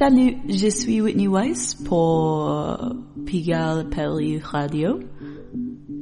[0.00, 2.94] Salut, je suis Whitney Weiss pour euh,
[3.26, 4.98] Pigalle Paris Radio.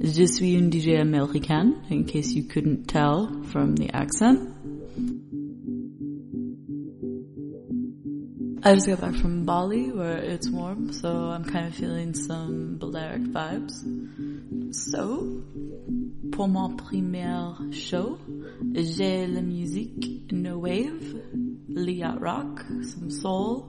[0.00, 4.38] Je suis une DJ américaine, in case you couldn't tell from the accent.
[8.62, 12.76] I just got back from Bali where it's warm, so I'm kind of feeling some
[12.78, 13.82] Balearic vibes.
[14.76, 15.42] So,
[16.30, 18.16] pour mon premier show,
[18.74, 21.16] j'ai la musique No Wave,
[21.68, 23.68] le rock, some soul,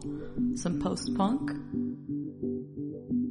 [0.56, 1.52] some post-punk.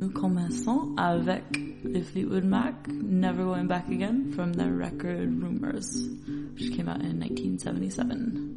[0.00, 1.44] Nous commençons avec
[1.84, 6.08] the Fleetwood Mac, Never Going Back Again, from their record Rumours,
[6.54, 8.47] which came out in 1977.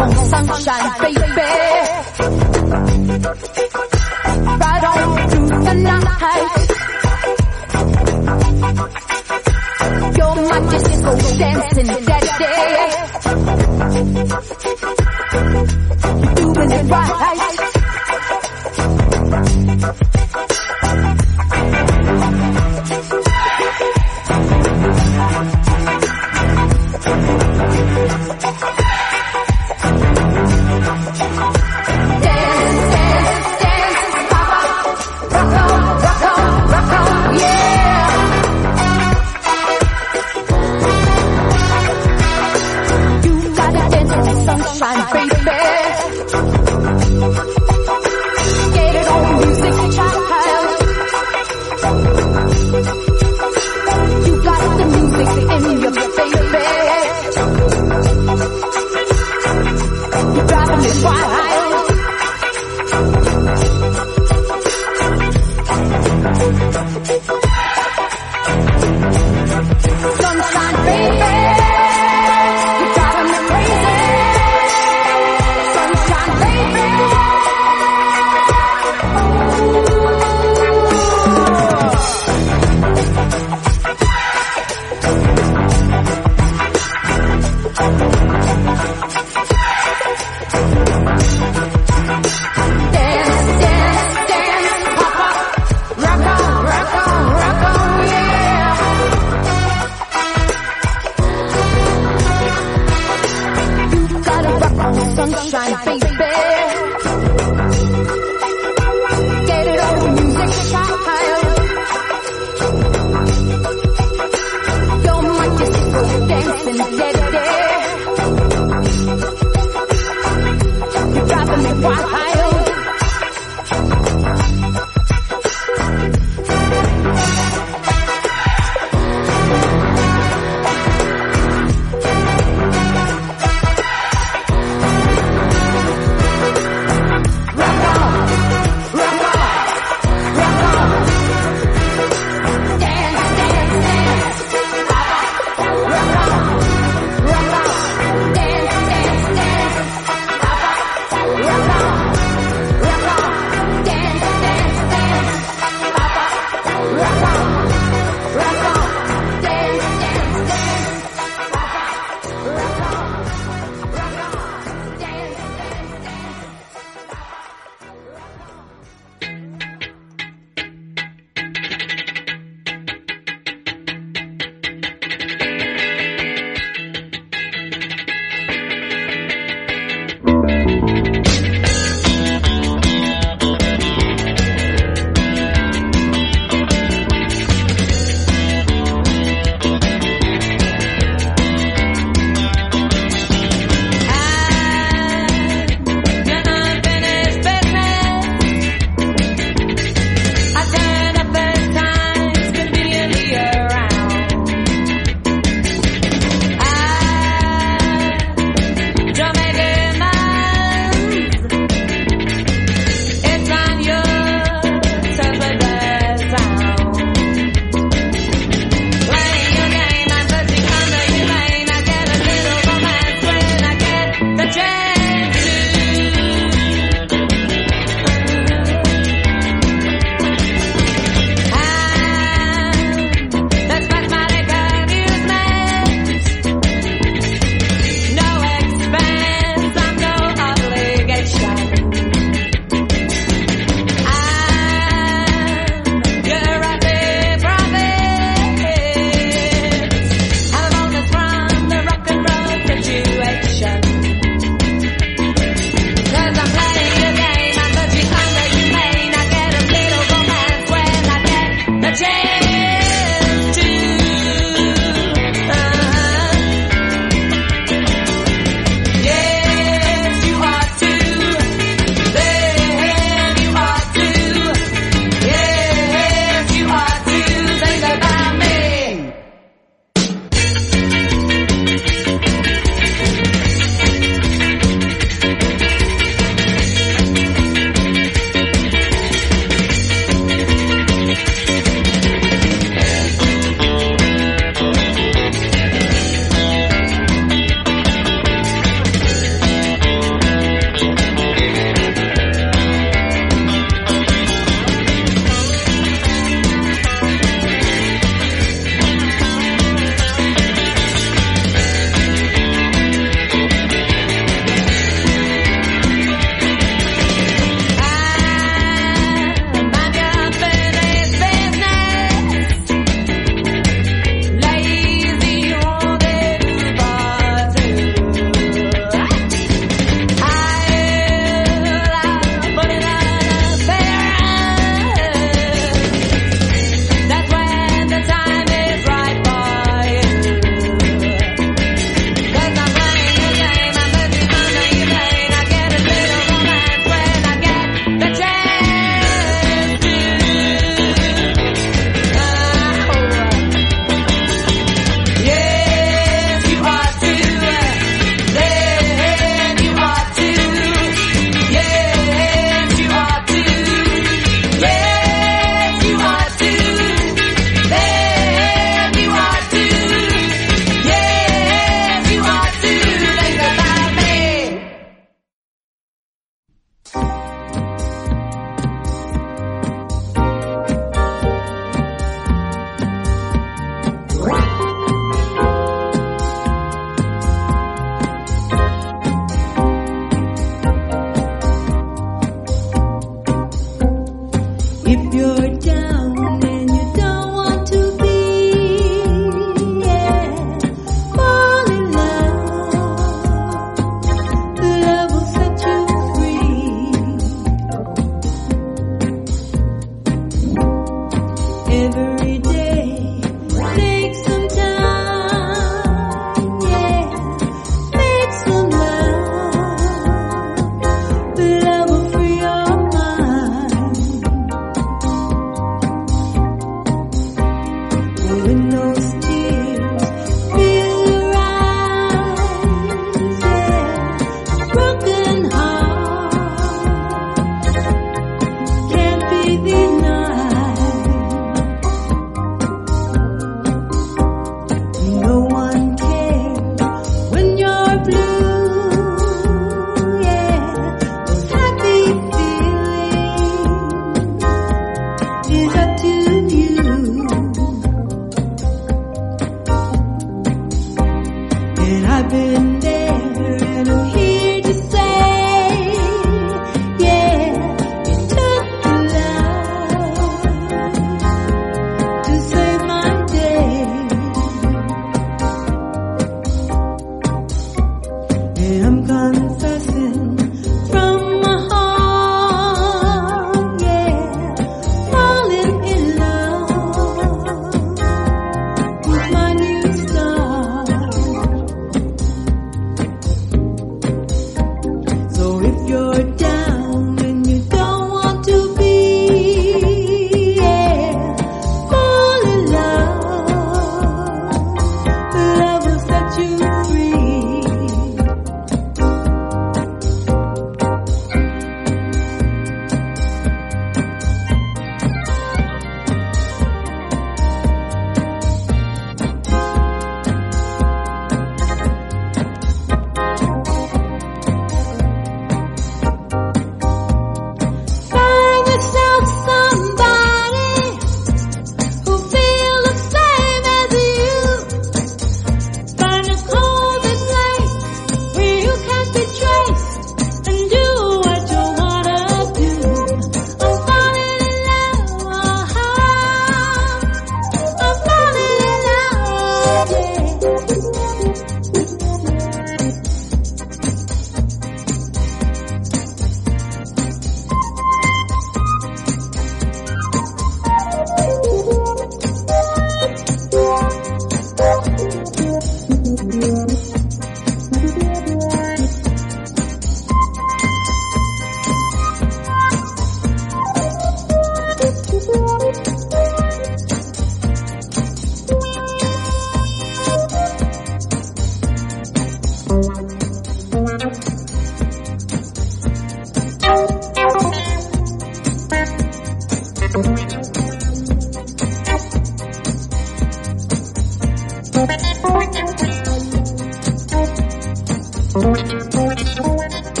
[598.89, 600.00] Thank you.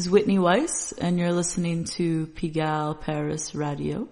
[0.00, 4.08] Is Whitney Weiss, and you're listening to Pigalle Paris Radio.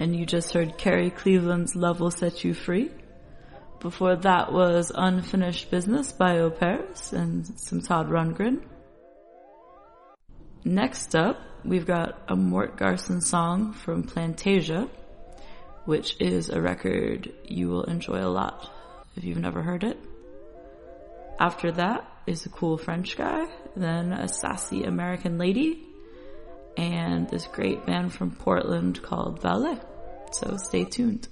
[0.00, 2.90] And you just heard Carrie Cleveland's Love Will Set You Free.
[3.78, 8.60] Before that was Unfinished Business by Au Pairs and some Todd Rundgren.
[10.64, 14.90] Next up, we've got a Mort Garson song from Plantasia,
[15.84, 18.68] which is a record you will enjoy a lot
[19.16, 19.98] if you've never heard it.
[21.38, 25.82] After that is a cool French guy, then a sassy American lady,
[26.76, 29.80] and this great band from Portland called Valet.
[30.32, 31.28] So stay tuned.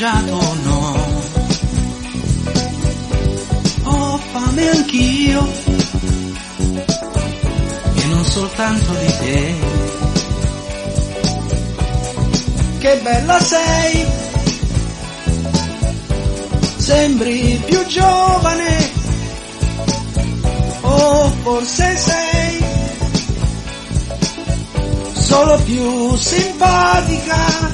[0.00, 1.18] Mangiato o no?
[3.82, 5.52] Ho fame anch'io,
[7.94, 9.54] e non soltanto di te.
[12.78, 14.06] Che bella sei,
[16.76, 18.90] sembri più giovane,
[20.80, 22.64] o forse sei
[25.12, 27.69] solo più simpatica.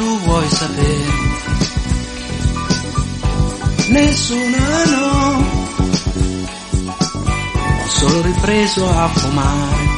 [0.00, 1.12] Tu vuoi sapere?
[3.88, 5.44] Nessuna no.
[7.82, 9.88] Ho solo ripreso a fumare.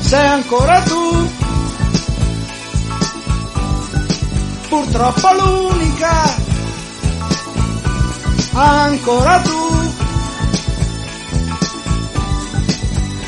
[0.00, 1.28] Sei ancora tu.
[4.68, 6.48] Purtroppo l'unica
[8.52, 9.92] ancora tu,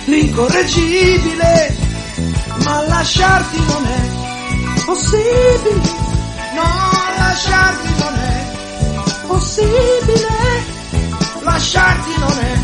[0.06, 1.71] l'incorreggibile,
[2.80, 5.80] lasciarti non è possibile,
[6.54, 10.28] no, lasciarti non è possibile,
[11.42, 12.60] lasciarti non è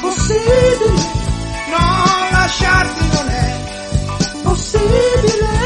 [0.00, 1.00] possibile,
[1.70, 5.57] no, lasciarti non è possibile.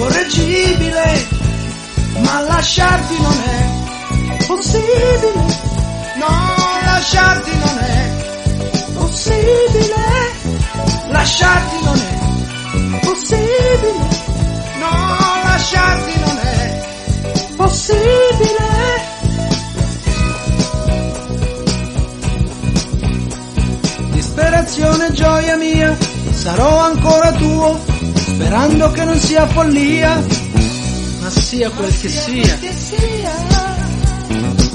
[0.00, 1.28] L'incorreggibile,
[2.22, 5.58] ma lasciarti non è possibile.
[6.16, 9.94] No, lasciarti non è possibile.
[11.08, 14.08] Lasciarti non è possibile.
[14.78, 16.82] No, lasciarti non è
[17.56, 18.68] possibile.
[24.12, 25.96] Disperazione, gioia mia,
[26.32, 27.89] sarò ancora tuo,
[28.40, 30.24] sperando che non sia follia,
[31.20, 32.56] ma sia quel che sia.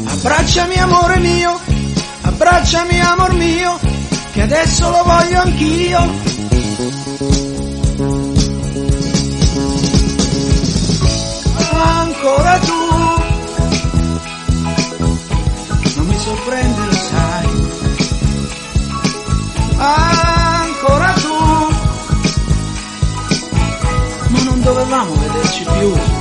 [0.05, 1.59] Abbracciami amore mio,
[2.22, 3.80] abbracciami amor mio,
[4.34, 6.24] che adesso lo voglio anch'io.
[25.86, 26.14] Vederci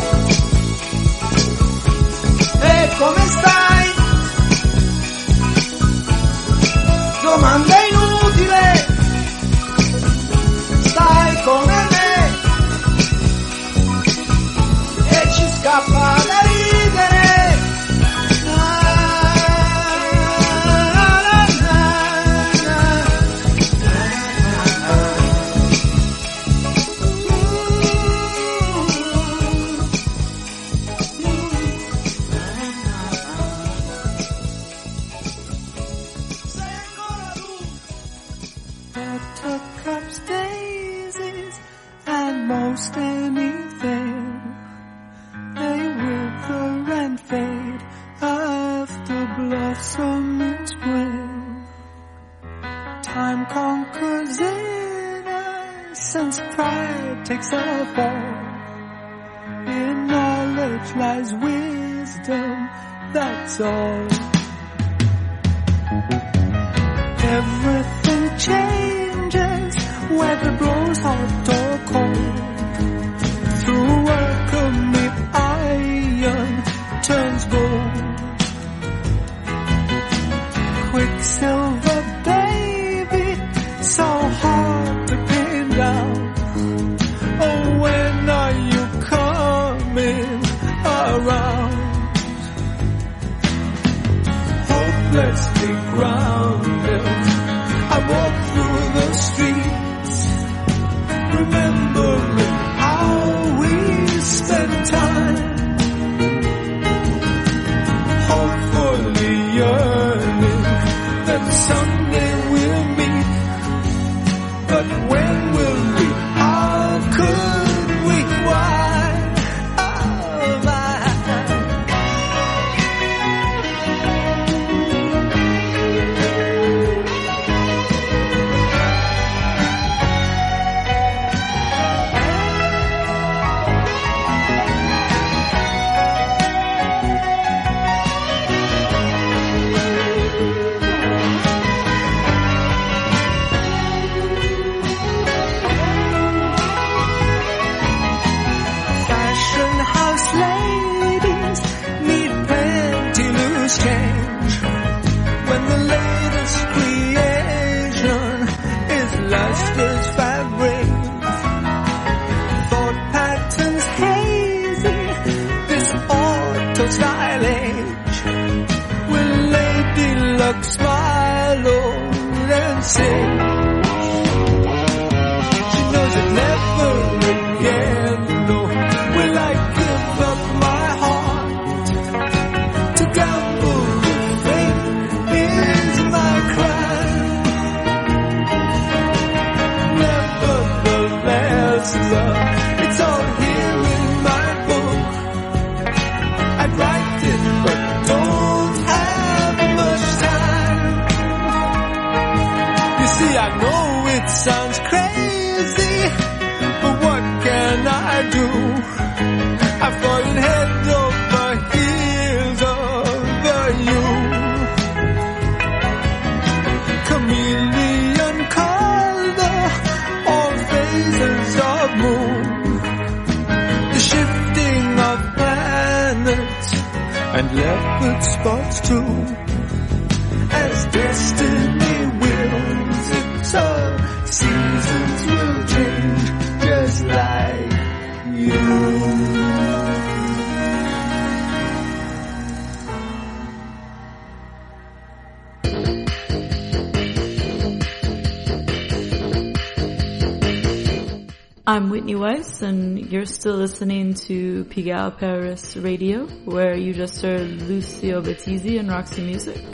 [251.66, 257.62] I'm Whitney Weiss, and you're still listening to Pigalle Paris Radio, where you just heard
[257.62, 259.64] Lucio Battisti and Roxy Music.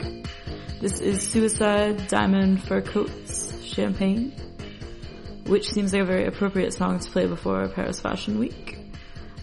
[0.81, 4.33] This is Suicide, Diamond Fur Coats, Champagne,
[5.47, 8.79] which seems like a very appropriate song to play before Paris Fashion Week.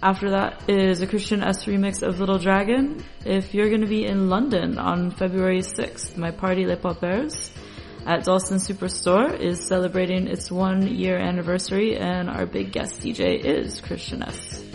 [0.02, 3.04] After that is a Christian S remix of Little Dragon.
[3.26, 7.52] If you're going to be in London on February 6th, my party Les Poppers
[8.08, 13.82] at Dalston Superstore is celebrating its one year anniversary and our big guest DJ is
[13.82, 14.67] Christian S.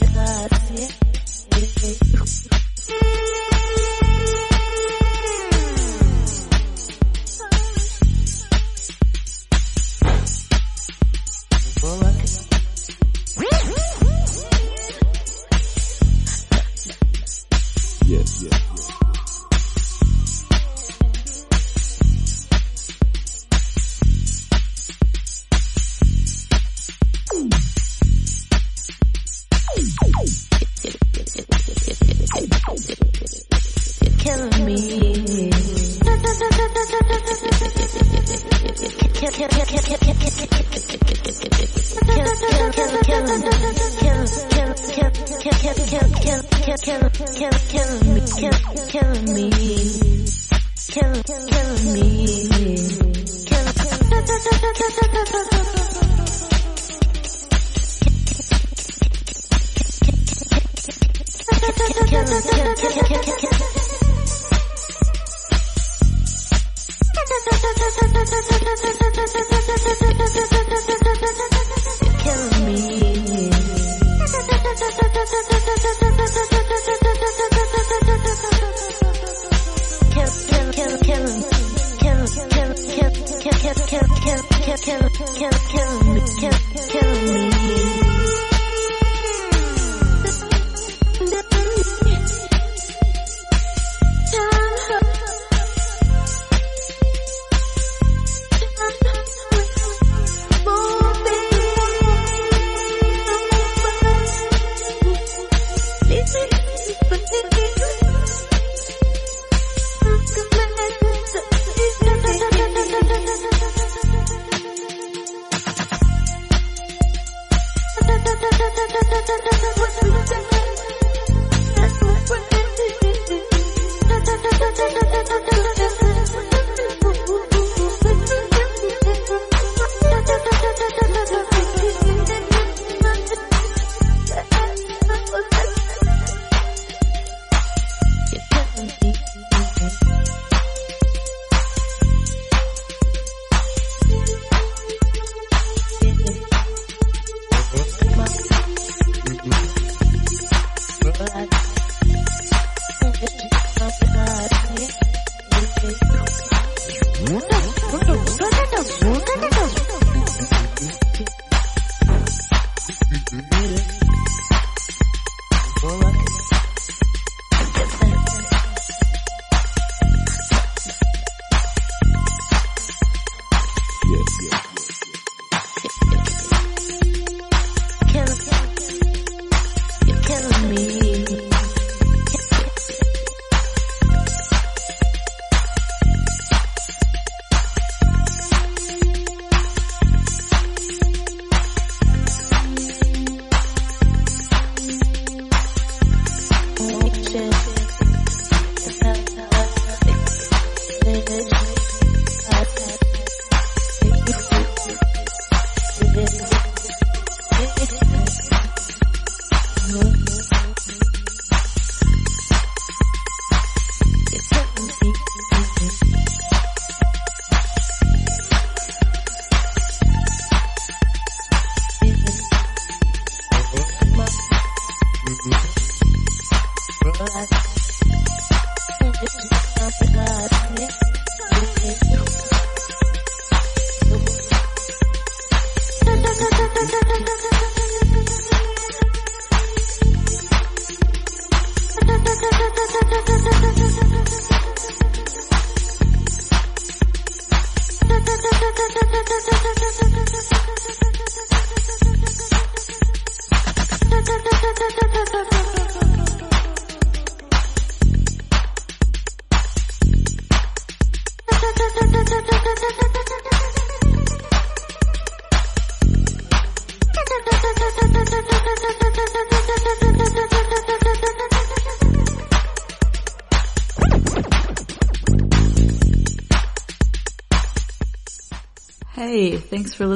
[0.00, 1.00] Gracias.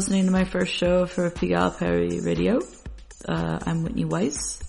[0.04, 2.60] Listening to my first show for Pigalle Paris Radio.
[3.26, 4.62] Uh, I'm Whitney Weiss.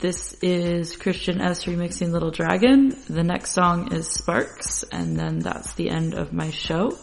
[0.00, 2.96] This is Christian S remixing Little Dragon.
[3.08, 6.98] The next song is Sparks, and then that's the end of my show.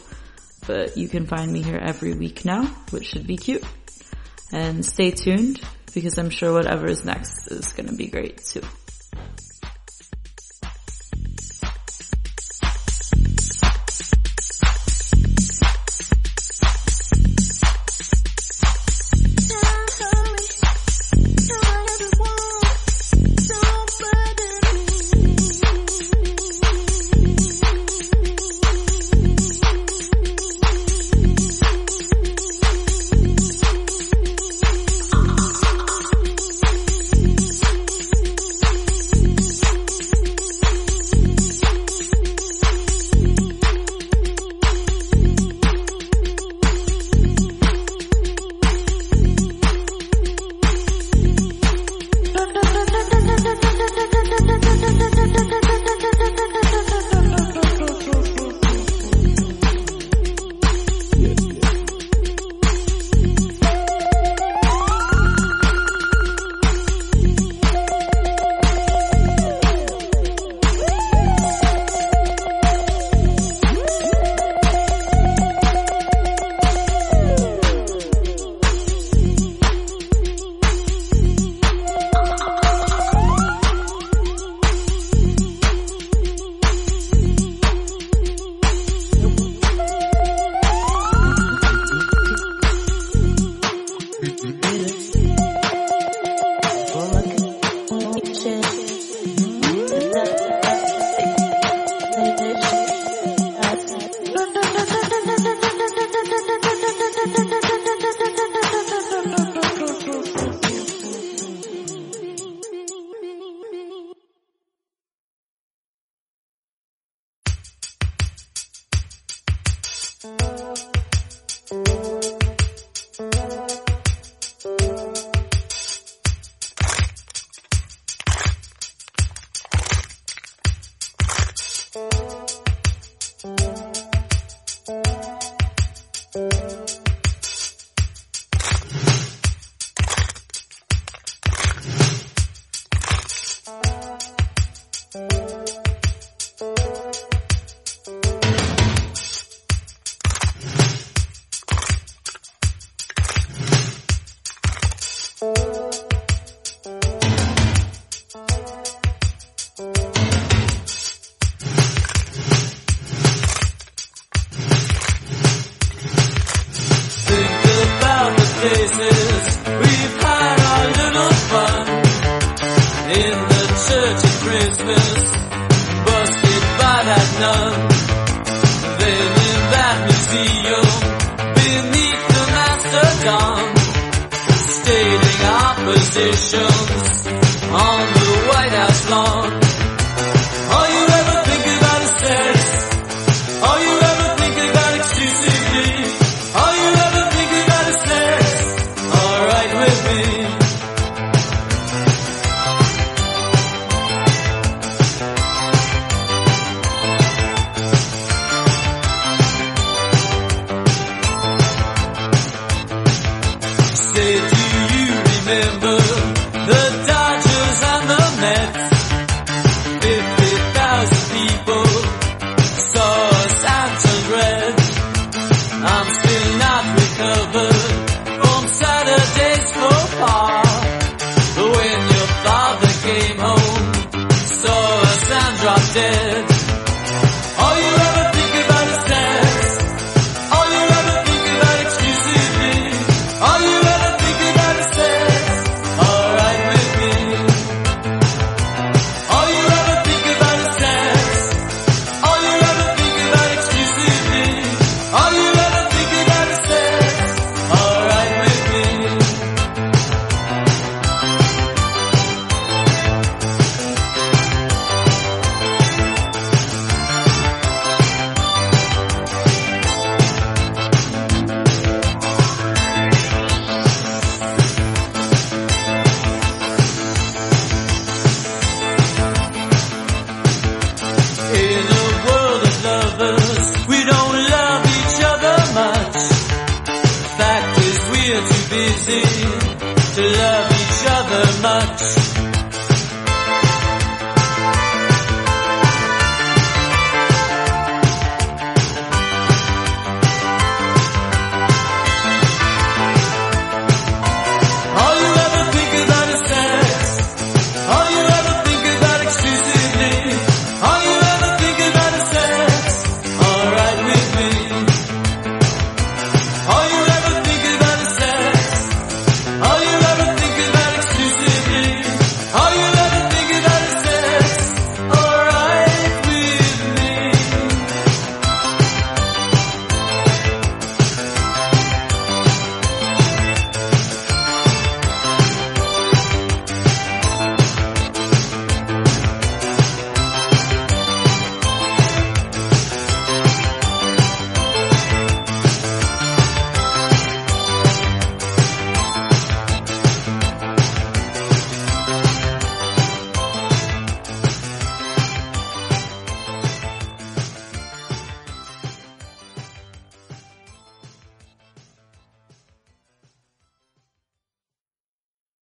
[0.68, 3.64] But you can find me here every week now, which should be cute.
[4.52, 5.62] And stay tuned,
[5.94, 8.62] because I'm sure whatever is next is gonna be great too.